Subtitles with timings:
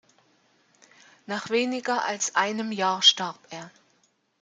[1.27, 3.69] Nach weniger als einem Jahr starb er.